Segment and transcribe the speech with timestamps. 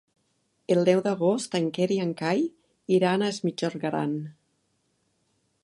[0.75, 2.41] El deu d'agost en Quer i en Cai
[2.99, 4.17] iran a Es Migjorn Gran.